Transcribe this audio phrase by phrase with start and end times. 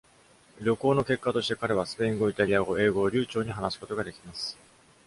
[0.59, 4.57] 旅行の結果として、彼はスペイン語、イタリア語、英語を流暢に話すことができます。